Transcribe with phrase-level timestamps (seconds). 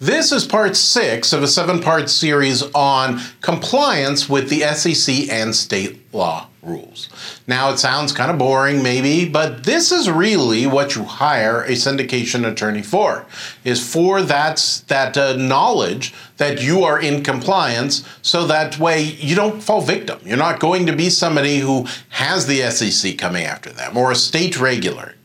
[0.00, 5.52] This is part six of a seven part series on compliance with the SEC and
[5.52, 7.08] state law rules.
[7.48, 11.72] Now, it sounds kind of boring, maybe, but this is really what you hire a
[11.72, 13.26] syndication attorney for,
[13.64, 19.34] is for that, that uh, knowledge that you are in compliance so that way you
[19.34, 20.20] don't fall victim.
[20.24, 24.16] You're not going to be somebody who has the SEC coming after them or a
[24.16, 25.16] state regulator.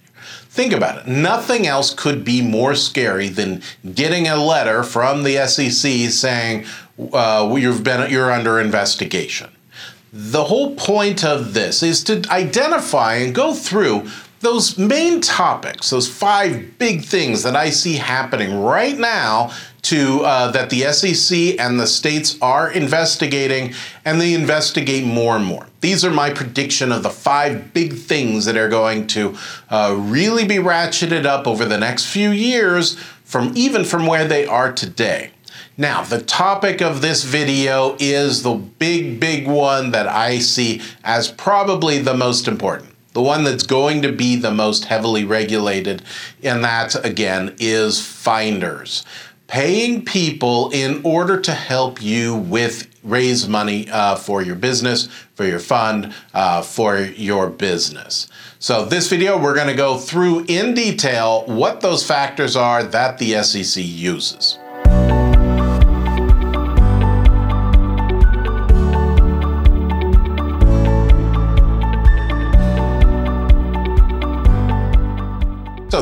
[0.54, 1.08] Think about it.
[1.08, 3.64] Nothing else could be more scary than
[3.96, 6.66] getting a letter from the SEC saying
[7.12, 9.50] uh, you've been you're under investigation.
[10.14, 14.08] The whole point of this is to identify and go through
[14.44, 19.52] those main topics, those five big things that I see happening right now
[19.84, 23.74] to uh, that the SEC and the states are investigating,
[24.06, 25.68] and they investigate more and more.
[25.82, 29.36] These are my prediction of the five big things that are going to
[29.70, 34.46] uh, really be ratcheted up over the next few years, from even from where they
[34.46, 35.32] are today.
[35.78, 41.32] Now, the topic of this video is the big, big one that I see as
[41.32, 42.93] probably the most important.
[43.14, 46.02] The one that's going to be the most heavily regulated,
[46.42, 49.06] and that again is finders.
[49.48, 55.46] Paying people in order to help you with raise money uh, for your business, for
[55.46, 58.28] your fund, uh, for your business.
[58.58, 63.20] So this video, we're going to go through in detail what those factors are that
[63.20, 64.58] the SEC uses.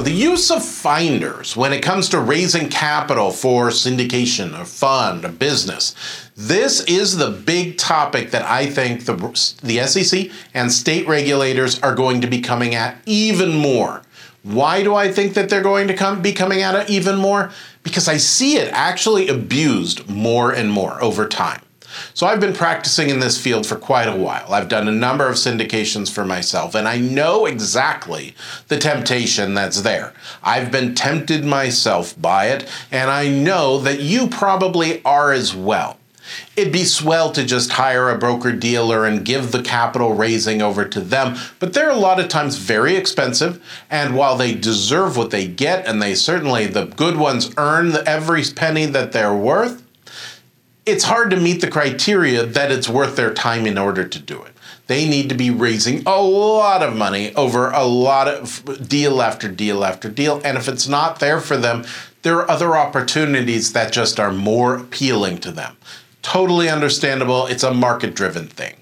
[0.02, 5.30] The use of finders when it comes to raising capital for syndication, a fund, a
[5.30, 5.94] business,
[6.36, 9.14] this is the big topic that I think the,
[9.62, 14.02] the SEC and state regulators are going to be coming at even more.
[14.42, 17.52] Why do I think that they're going to come, be coming at it even more?
[17.84, 21.62] Because I see it actually abused more and more over time.
[22.14, 24.54] So I've been practicing in this field for quite a while.
[24.54, 28.36] I've done a number of syndications for myself, and I know exactly
[28.68, 30.14] the temptation that's there.
[30.44, 35.98] I've been tempted myself by it, and I know that you probably are as well.
[36.56, 40.86] It'd be swell to just hire a broker dealer and give the capital raising over
[40.86, 43.62] to them, but they're a lot of times very expensive.
[43.90, 48.44] And while they deserve what they get, and they certainly, the good ones earn every
[48.56, 49.84] penny that they're worth,
[50.86, 54.42] it's hard to meet the criteria that it's worth their time in order to do
[54.44, 54.54] it.
[54.88, 59.48] They need to be raising a lot of money over a lot of deal after
[59.48, 60.42] deal after deal.
[60.44, 61.86] And if it's not there for them,
[62.24, 65.78] there are other opportunities that just are more appealing to them.
[66.22, 67.46] Totally understandable.
[67.48, 68.76] It's a market driven thing.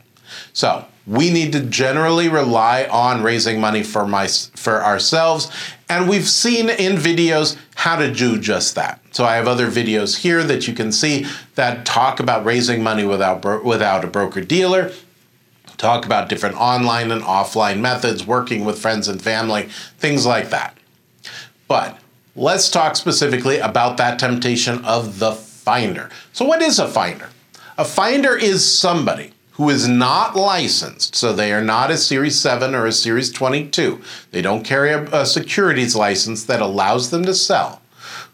[0.52, 5.52] So we need to generally rely on raising money for my for ourselves.
[5.90, 9.02] And we've seen in videos how to do just that.
[9.12, 11.26] So i have other videos here that you can see
[11.56, 14.92] that talk about raising money without without a broker dealer
[15.78, 19.64] talk about different online and offline methods working with friends and family
[19.98, 20.78] things like that.
[21.68, 21.98] But
[22.36, 26.10] let's talk specifically about that temptation of the finder.
[26.34, 27.30] So what is a finder?
[27.78, 32.74] A finder is somebody who is not licensed, so they are not a Series 7
[32.74, 34.02] or a Series 22.
[34.32, 37.82] They don't carry a, a securities license that allows them to sell,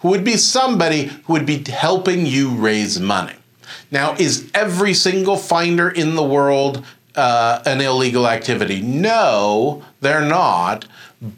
[0.02, 3.34] who would be somebody who would be helping you raise money.
[3.90, 8.84] Now, is every single finder in the world uh, an illegal activity?
[8.84, 10.86] No, they're not,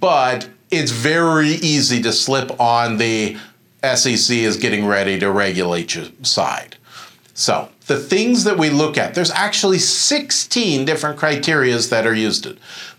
[0.01, 3.37] but it's very easy to slip on the
[3.81, 6.75] SEC is getting ready to regulate your side.
[7.33, 12.47] So the things that we look at, there's actually 16 different criterias that are used.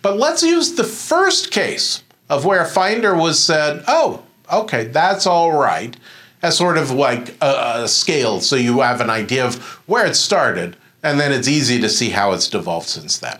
[0.02, 5.26] But let's use the first case of where a finder was said, oh, okay, that's
[5.26, 5.96] all right,
[6.42, 9.56] as sort of like a, a scale so you have an idea of
[9.86, 13.38] where it started, and then it's easy to see how it's devolved since then.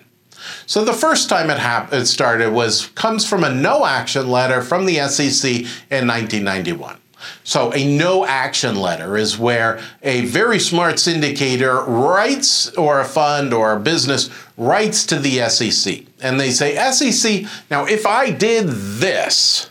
[0.67, 4.63] So the first time it, hap- it started was comes from a no action letter
[4.63, 5.51] from the SEC
[5.91, 6.99] in 1991.
[7.45, 13.53] So, a no action letter is where a very smart syndicator writes, or a fund
[13.53, 16.05] or a business writes to the SEC.
[16.21, 19.71] And they say, SEC, now if I did this,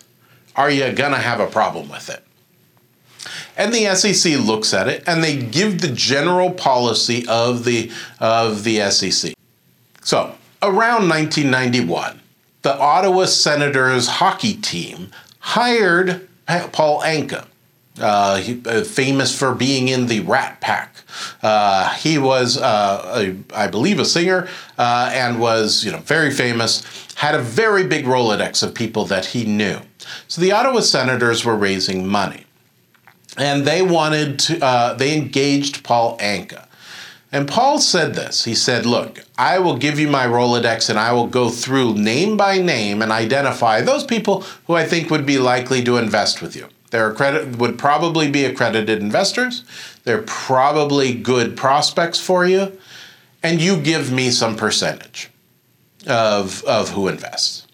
[0.56, 2.24] are you going to have a problem with it?
[3.56, 8.64] And the SEC looks at it and they give the general policy of the, of
[8.64, 9.34] the SEC.
[10.04, 12.22] So, around 1991,
[12.62, 17.46] the Ottawa Senators hockey team hired Paul Anka.
[18.00, 20.98] Uh, he, uh, famous for being in the Rat Pack.
[21.42, 24.48] Uh, he was, uh, a, I believe, a singer
[24.78, 26.84] uh, and was, you know, very famous.
[27.16, 29.80] Had a very big Rolodex of people that he knew.
[30.28, 32.46] So the Ottawa Senators were raising money.
[33.38, 36.67] and they wanted to, uh, they engaged Paul Anka.
[37.32, 38.46] And Paul said this.
[38.46, 42.38] He said, Look, I will give you my Rolodex and I will go through name
[42.38, 46.56] by name and identify those people who I think would be likely to invest with
[46.56, 46.68] you.
[46.92, 49.64] They're accredit- would probably be accredited investors.
[50.06, 52.78] They're probably good prospects for you.
[53.44, 55.30] And you give me some percentage
[56.08, 57.68] of, of who invests.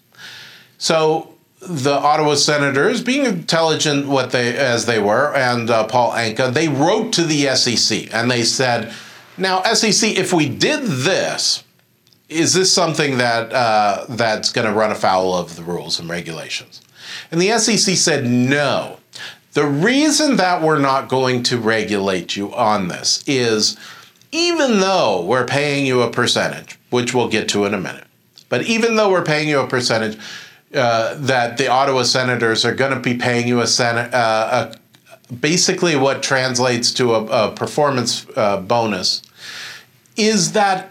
[0.78, 6.52] So the Ottawa Senators, being intelligent what they as they were, and uh, Paul Anka,
[6.52, 8.92] they wrote to the SEC and they said,
[9.36, 11.64] "Now, SEC, if we did this,
[12.28, 16.80] is this something that uh, that's going to run afoul of the rules and regulations?"
[17.30, 18.98] And the SEC said, "No.
[19.52, 23.76] The reason that we're not going to regulate you on this is."
[24.36, 28.08] Even though we're paying you a percentage, which we'll get to in a minute,
[28.48, 30.18] but even though we're paying you a percentage,
[30.74, 34.76] uh, that the Ottawa Senators are going to be paying you a, sen- uh, a
[35.40, 39.22] basically what translates to a, a performance uh, bonus
[40.16, 40.90] is that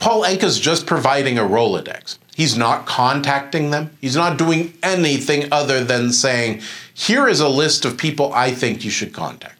[0.00, 2.18] Paul Anka's just providing a Rolodex.
[2.34, 3.90] He's not contacting them.
[4.00, 6.62] He's not doing anything other than saying,
[6.94, 9.56] here is a list of people I think you should contact.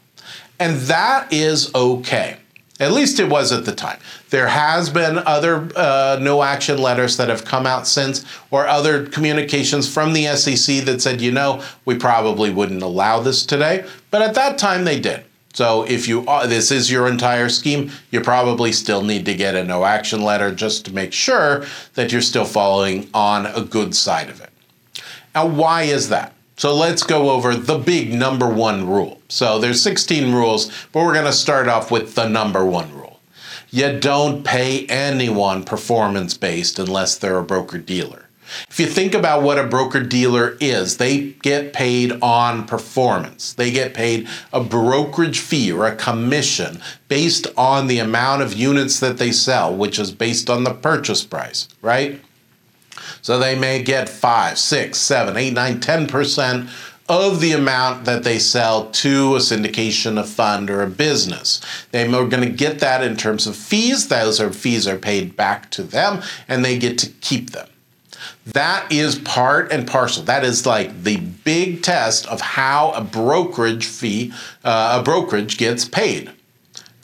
[0.61, 2.37] And that is okay.
[2.81, 3.99] At least it was at the time.
[4.31, 9.07] There has been other uh, no action letters that have come out since, or other
[9.07, 13.85] communications from the SEC that said, you know, we probably wouldn't allow this today.
[14.11, 15.25] But at that time, they did.
[15.55, 19.57] So if you uh, this is your entire scheme, you probably still need to get
[19.57, 21.65] a no action letter just to make sure
[21.95, 24.51] that you're still following on a good side of it.
[25.35, 26.33] Now, why is that?
[26.59, 29.23] So let's go over the big number one rule.
[29.29, 33.21] So there's 16 rules, but we're going to start off with the number one rule.
[33.71, 38.29] You don't pay anyone performance based unless they're a broker dealer.
[38.69, 43.53] If you think about what a broker dealer is, they get paid on performance.
[43.53, 48.99] They get paid a brokerage fee or a commission based on the amount of units
[48.99, 52.21] that they sell, which is based on the purchase price, right?
[53.23, 56.71] So they may get five, six, seven, eight, nine, ten percent
[57.09, 61.61] of the amount that they sell to a syndication, a fund, or a business.
[61.91, 64.09] They're going to get that in terms of fees.
[64.09, 67.69] Those are fees are paid back to them, and they get to keep them.
[68.47, 70.23] That is part and parcel.
[70.25, 74.33] That is like the big test of how a brokerage fee,
[74.65, 76.31] uh, a brokerage gets paid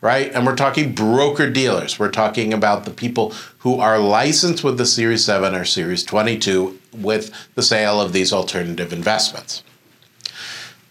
[0.05, 0.31] right?
[0.35, 1.99] And we're talking broker dealers.
[1.99, 6.79] We're talking about the people who are licensed with the Series 7 or Series 22
[6.93, 9.63] with the sale of these alternative investments.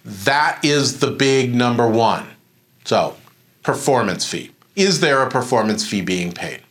[0.03, 2.25] That is the big number one.
[2.85, 3.15] So,
[3.61, 4.49] performance fee.
[4.75, 6.61] Is there a performance fee being paid?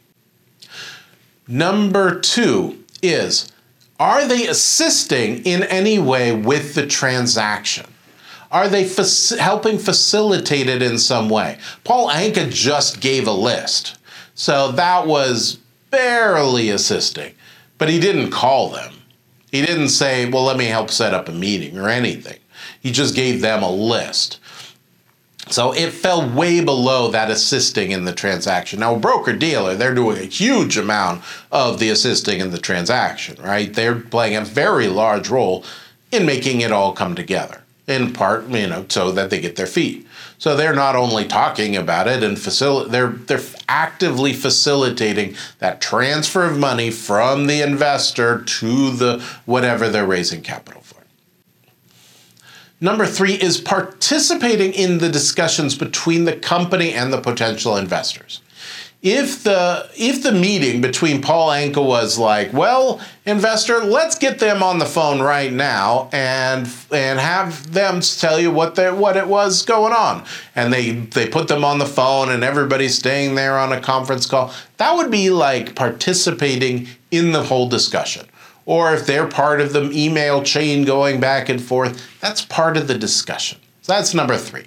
[1.46, 3.52] Number two is
[4.00, 7.91] are they assisting in any way with the transaction?
[8.52, 11.58] Are they fa- helping facilitate it in some way?
[11.84, 13.96] Paul Anka just gave a list.
[14.34, 15.58] So that was
[15.90, 17.34] barely assisting,
[17.78, 18.92] but he didn't call them.
[19.50, 22.38] He didn't say, well, let me help set up a meeting or anything.
[22.80, 24.38] He just gave them a list.
[25.48, 28.80] So it fell way below that assisting in the transaction.
[28.80, 33.42] Now, a broker dealer, they're doing a huge amount of the assisting in the transaction,
[33.42, 33.72] right?
[33.72, 35.64] They're playing a very large role
[36.10, 39.66] in making it all come together in part, you know, so that they get their
[39.66, 40.06] feet.
[40.38, 46.44] So they're not only talking about it and facil- they're they're actively facilitating that transfer
[46.44, 51.02] of money from the investor to the whatever they're raising capital for.
[52.80, 58.40] Number 3 is participating in the discussions between the company and the potential investors
[59.02, 64.62] if the if the meeting between Paul Anka was like, well, investor, let's get them
[64.62, 69.26] on the phone right now and and have them tell you what they what it
[69.26, 73.58] was going on, and they they put them on the phone and everybody's staying there
[73.58, 74.54] on a conference call.
[74.76, 78.26] That would be like participating in the whole discussion.
[78.64, 82.86] Or if they're part of the email chain going back and forth, that's part of
[82.86, 83.58] the discussion.
[83.80, 84.66] So that's number three.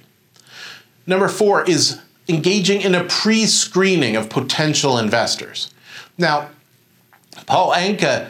[1.07, 5.71] Number four is engaging in a pre screening of potential investors.
[6.17, 6.49] Now,
[7.45, 8.29] Paul Anka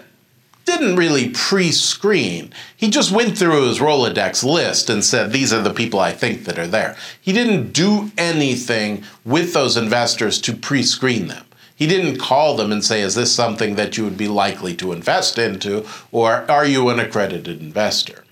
[0.65, 2.51] didn't really pre screen.
[2.75, 6.45] He just went through his Rolodex list and said, These are the people I think
[6.45, 6.95] that are there.
[7.21, 11.45] He didn't do anything with those investors to pre screen them.
[11.75, 14.91] He didn't call them and say, Is this something that you would be likely to
[14.91, 15.85] invest into?
[16.11, 18.24] Or are you an accredited investor?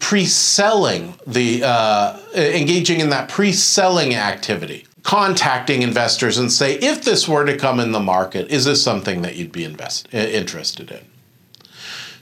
[0.00, 7.44] Pre-selling the uh, engaging in that pre-selling activity contacting investors and say if this were
[7.46, 11.00] to come in the market is this something that you'd be invest, interested in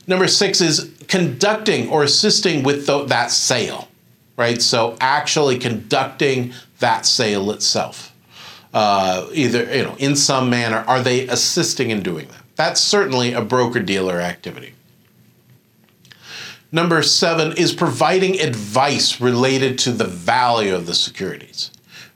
[0.08, 3.88] Number six is conducting or assisting with the, that sale,
[4.38, 4.60] right?
[4.60, 8.14] So actually conducting that sale itself,
[8.72, 10.78] uh, either you know in some manner.
[10.88, 12.42] Are they assisting in doing that?
[12.56, 14.72] That's certainly a broker dealer activity.
[16.70, 21.70] Number seven is providing advice related to the value of the securities,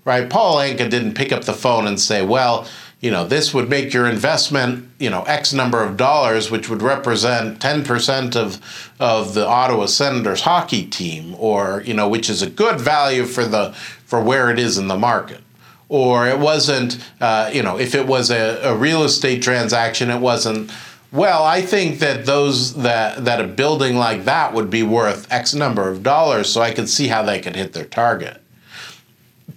[0.05, 0.29] right?
[0.29, 2.67] Paul Anka didn't pick up the phone and say, well,
[3.01, 6.83] you know, this would make your investment, you know, X number of dollars, which would
[6.83, 12.51] represent 10% of, of the Ottawa Senators hockey team, or, you know, which is a
[12.51, 13.73] good value for the
[14.05, 15.41] for where it is in the market.
[15.89, 20.21] Or it wasn't, uh, you know, if it was a, a real estate transaction, it
[20.21, 20.71] wasn't
[21.13, 25.53] well, I think that those that that a building like that would be worth X
[25.53, 28.41] number of dollars, so I could see how they could hit their target.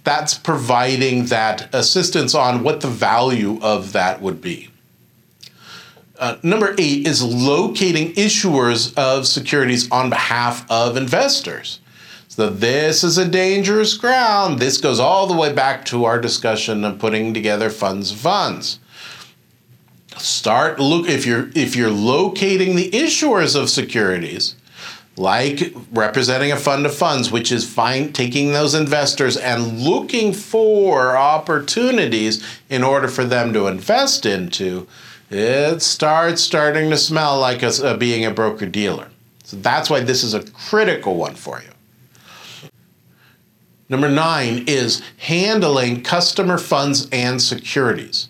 [0.04, 4.68] That's providing that assistance on what the value of that would be.
[6.18, 11.80] Uh, number eight is locating issuers of securities on behalf of investors.
[12.28, 14.58] So this is a dangerous ground.
[14.58, 18.78] This goes all the way back to our discussion of putting together funds of funds
[20.18, 24.54] start look if you're if you're locating the issuers of securities
[25.16, 31.16] like representing a fund of funds which is fine taking those investors and looking for
[31.16, 34.86] opportunities in order for them to invest into
[35.30, 39.08] it starts starting to smell like a, a being a broker dealer
[39.44, 41.70] so that's why this is a critical one for you
[43.88, 48.28] Number nine is handling customer funds and securities.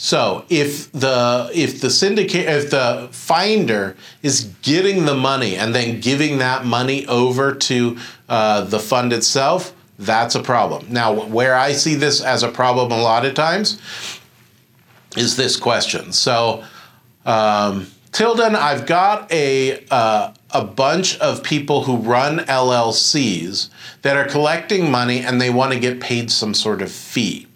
[0.00, 6.00] So if the if the syndicate if the finder is getting the money and then
[6.00, 10.86] giving that money over to uh, the fund itself, that's a problem.
[10.88, 13.80] Now, where I see this as a problem a lot of times
[15.16, 16.12] is this question.
[16.12, 16.62] So,
[17.26, 23.68] um, Tilden, I've got a uh, a bunch of people who run LLCs
[24.02, 27.47] that are collecting money and they want to get paid some sort of fee.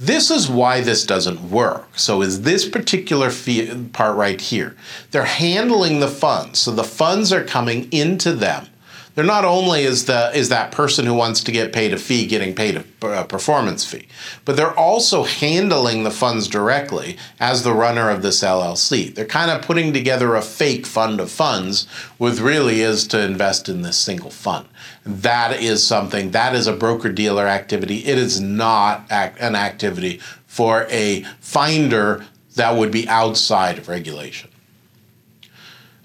[0.00, 1.98] This is why this doesn't work.
[1.98, 4.74] So is this particular fee part right here.
[5.10, 6.58] They're handling the funds.
[6.58, 8.66] So the funds are coming into them.
[9.14, 12.26] They're not only is the is that person who wants to get paid a fee
[12.26, 14.06] getting paid a, a performance fee,
[14.44, 19.14] but they're also handling the funds directly as the runner of this LLC.
[19.14, 21.86] They're kind of putting together a fake fund of funds,
[22.18, 24.68] with really is to invest in this single fund.
[25.04, 28.06] That is something that is a broker dealer activity.
[28.06, 32.24] It is not an activity for a finder
[32.56, 34.50] that would be outside of regulation.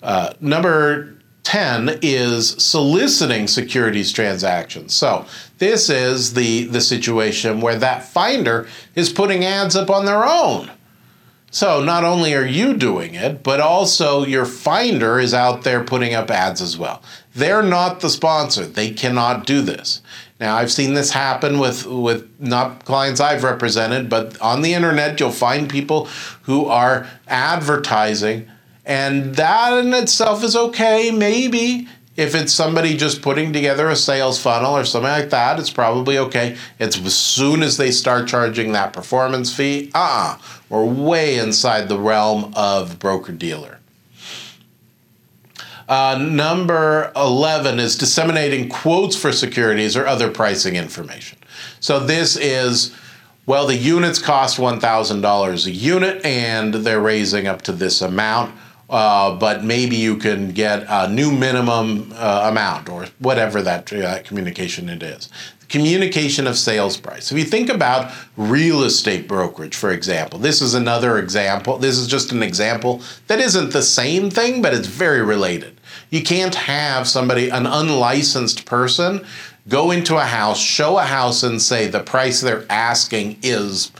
[0.01, 1.14] Uh, number
[1.45, 4.93] 10 is soliciting securities transactions.
[4.93, 5.25] So
[5.59, 10.71] this is the, the situation where that finder is putting ads up on their own.
[11.51, 16.13] So not only are you doing it, but also your finder is out there putting
[16.13, 17.01] up ads as well.
[17.33, 18.65] They're not the sponsor.
[18.65, 20.01] They cannot do this.
[20.39, 25.17] Now I've seen this happen with with not clients I've represented, but on the internet
[25.19, 26.09] you'll find people
[26.41, 28.49] who are advertising
[28.85, 31.87] and that in itself is okay, maybe.
[32.15, 36.17] If it's somebody just putting together a sales funnel or something like that, it's probably
[36.17, 36.55] okay.
[36.79, 40.37] It's as soon as they start charging that performance fee, uh uh-uh,
[40.69, 43.79] we're way inside the realm of broker dealer.
[45.89, 51.37] Uh, number 11 is disseminating quotes for securities or other pricing information.
[51.79, 52.95] So this is
[53.45, 58.55] well, the units cost $1,000 a unit and they're raising up to this amount
[58.89, 64.21] uh, but maybe you can get a new minimum uh, amount or whatever that uh,
[64.23, 65.29] communication it is.
[65.67, 67.31] Communication of sales price.
[67.31, 71.77] If you think about real estate brokerage, for example, this is another example.
[71.79, 75.79] This is just an example that isn't the same thing, but it's very related.
[76.11, 79.25] You can't have somebody, an unlicensed person,
[79.67, 83.91] go into a house, show a house, and say the price they're asking is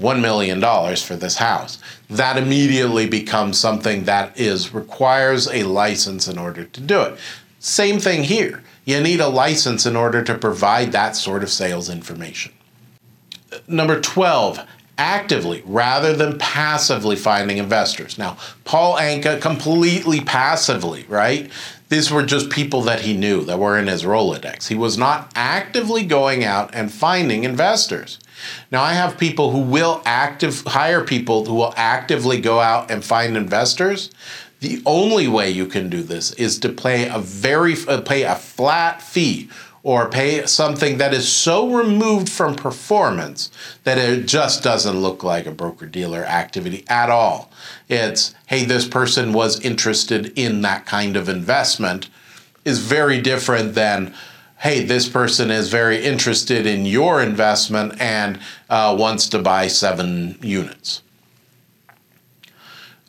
[0.00, 0.60] $1 million
[0.96, 1.78] for this house.
[2.10, 7.18] That immediately becomes something that is requires a license in order to do it.
[7.58, 8.62] Same thing here.
[8.84, 12.52] You need a license in order to provide that sort of sales information.
[13.66, 14.60] Number 12,
[14.98, 18.18] actively rather than passively finding investors.
[18.18, 21.50] Now, Paul Anka completely passively, right?
[21.94, 24.66] These were just people that he knew that were in his Rolodex.
[24.66, 28.18] He was not actively going out and finding investors.
[28.72, 33.04] Now I have people who will active hire people who will actively go out and
[33.04, 34.10] find investors.
[34.58, 38.34] The only way you can do this is to pay a very uh, pay a
[38.34, 39.48] flat fee
[39.84, 43.50] or pay something that is so removed from performance
[43.84, 47.52] that it just doesn't look like a broker dealer activity at all.
[47.88, 52.08] It's, hey, this person was interested in that kind of investment,
[52.64, 54.14] is very different than,
[54.60, 60.38] hey, this person is very interested in your investment and uh, wants to buy seven
[60.40, 61.02] units.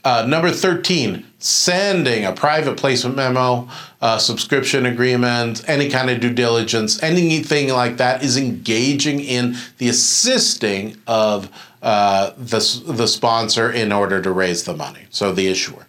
[0.06, 3.68] Uh, number 13, sending a private placement memo,
[4.02, 9.90] a subscription agreement, any kind of due diligence, anything like that is engaging in the
[9.90, 11.50] assisting of
[11.82, 15.88] uh, the, the sponsor in order to raise the money, so the issuer.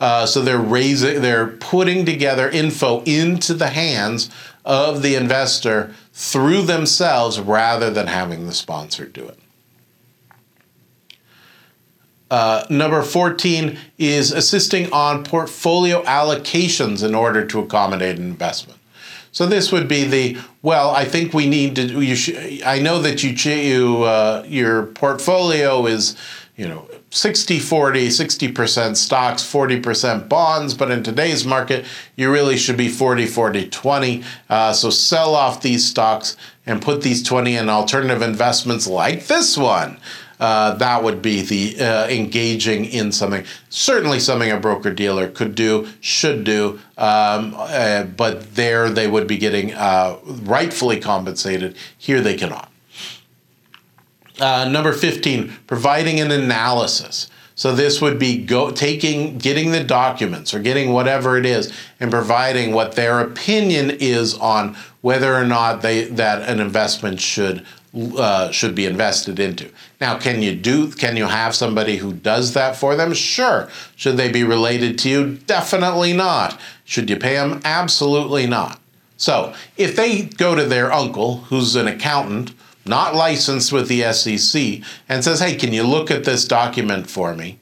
[0.00, 4.30] Uh, so they're raising, they're putting together info into the hands
[4.64, 9.38] of the investor through themselves rather than having the sponsor do it.
[12.30, 18.78] Uh, number 14 is assisting on portfolio allocations in order to accommodate an investment.
[19.32, 20.90] So this would be the well.
[20.90, 22.00] I think we need to.
[22.00, 26.16] You should, I know that you you uh, your portfolio is
[26.56, 32.76] you know 60 40 60% stocks 40% bonds but in today's market you really should
[32.76, 37.68] be 40 40 20 uh, so sell off these stocks and put these 20 in
[37.70, 39.98] alternative investments like this one
[40.40, 43.44] uh, that would be the uh, engaging in something.
[43.68, 49.26] Certainly, something a broker dealer could do, should do, um, uh, but there they would
[49.26, 51.76] be getting uh, rightfully compensated.
[51.98, 52.72] Here they cannot.
[54.40, 57.28] Uh, number 15, providing an analysis.
[57.54, 61.70] So this would be go taking getting the documents or getting whatever it is
[62.00, 67.66] and providing what their opinion is on whether or not they that an investment should
[67.94, 69.70] uh, should be invested into.
[70.00, 70.92] Now, can you do?
[70.92, 73.12] Can you have somebody who does that for them?
[73.14, 73.68] Sure.
[73.96, 75.34] Should they be related to you?
[75.46, 76.60] Definitely not.
[76.84, 77.60] Should you pay them?
[77.64, 78.80] Absolutely not.
[79.16, 82.54] So, if they go to their uncle, who's an accountant,
[82.86, 87.34] not licensed with the SEC, and says, "Hey, can you look at this document for
[87.34, 87.58] me?"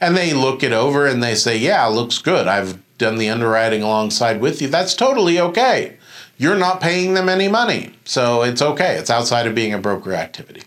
[0.00, 2.46] and they look it over and they say, "Yeah, looks good.
[2.46, 5.96] I've done the underwriting alongside with you." That's totally okay
[6.38, 7.94] you're not paying them any money.
[8.04, 8.96] So it's okay.
[8.96, 10.62] It's outside of being a broker activity.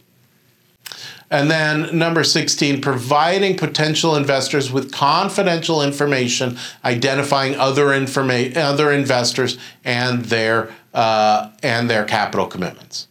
[1.31, 9.57] And then number 16, providing potential investors with confidential information, identifying other informa- other investors
[9.85, 13.07] and their uh, and their capital commitments.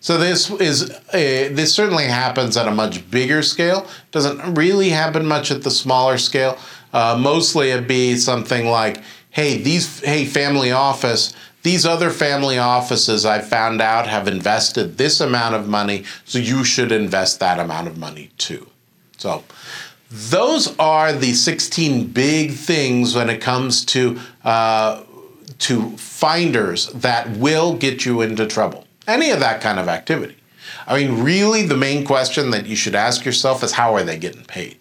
[0.00, 3.86] So this is a, this certainly happens at a much bigger scale.
[4.10, 6.58] Doesn't really happen much at the smaller scale.
[6.92, 13.26] Uh, mostly it'd be something like, hey, these hey family office these other family offices
[13.26, 17.88] I found out have invested this amount of money, so you should invest that amount
[17.88, 18.66] of money too.
[19.18, 19.44] So,
[20.10, 25.04] those are the 16 big things when it comes to uh,
[25.58, 28.86] to finders that will get you into trouble.
[29.06, 30.36] Any of that kind of activity.
[30.86, 34.18] I mean, really, the main question that you should ask yourself is how are they
[34.18, 34.78] getting paid?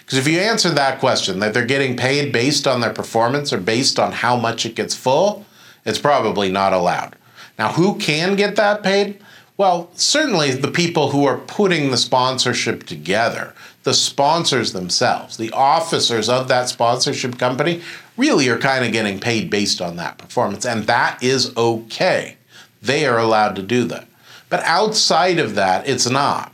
[0.00, 3.58] Because if you answer that question, that they're getting paid based on their performance or
[3.58, 5.46] based on how much it gets full,
[5.84, 7.16] it's probably not allowed.
[7.58, 9.20] Now, who can get that paid?
[9.56, 16.30] Well, certainly the people who are putting the sponsorship together, the sponsors themselves, the officers
[16.30, 17.82] of that sponsorship company,
[18.16, 20.64] really are kind of getting paid based on that performance.
[20.64, 22.36] And that is okay.
[22.80, 24.08] They are allowed to do that.
[24.48, 26.52] But outside of that, it's not.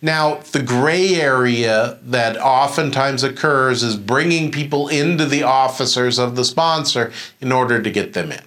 [0.00, 6.44] Now, the gray area that oftentimes occurs is bringing people into the officers of the
[6.44, 8.42] sponsor in order to get them in.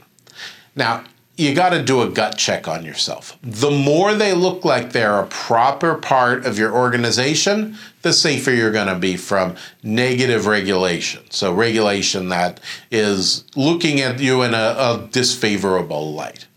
[0.78, 1.04] Now,
[1.38, 3.38] you got to do a gut check on yourself.
[3.44, 8.72] The more they look like they're a proper part of your organization, the safer you're
[8.72, 11.30] going to be from negative regulation.
[11.30, 12.60] So, regulation that
[12.90, 16.48] is looking at you in a, a disfavorable light.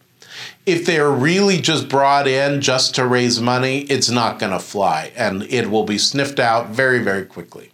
[0.65, 5.13] If they're really just brought in just to raise money, it's not going to fly
[5.17, 7.71] and it will be sniffed out very, very quickly.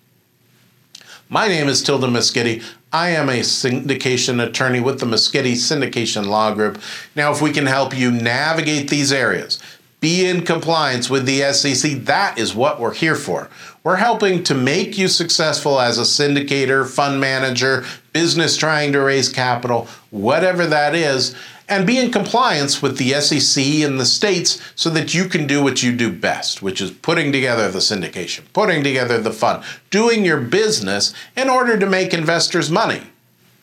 [1.29, 2.63] My name is Tilden Moschetti.
[2.93, 6.81] I am a syndication attorney with the Moschetti Syndication Law Group.
[7.17, 9.61] Now, if we can help you navigate these areas,
[9.99, 13.51] be in compliance with the SEC, that is what we're here for.
[13.83, 19.29] We're helping to make you successful as a syndicator, fund manager, business trying to raise
[19.29, 21.35] capital, whatever that is
[21.69, 25.63] and be in compliance with the SEC and the states so that you can do
[25.63, 30.25] what you do best, which is putting together the syndication, putting together the fund, doing
[30.25, 33.03] your business in order to make investors money.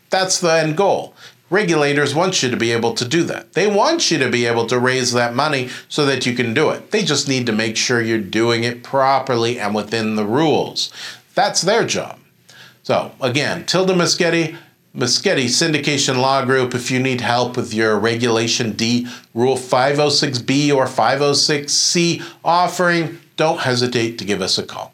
[0.10, 1.16] That's the end goal.
[1.50, 3.54] Regulators want you to be able to do that.
[3.54, 6.72] They want you to be able to raise that money so that you can do
[6.72, 6.92] it.
[6.92, 10.92] They just need to make sure you're doing it properly and within the rules.
[11.36, 12.20] That's their job.
[12.82, 14.58] So, again, Tilden Moschetti,
[14.96, 16.76] Moschetti Syndication Law Group.
[16.76, 24.20] If you need help with your Regulation D, Rule 506B or 506C offering, don't hesitate
[24.20, 24.94] to give us a call.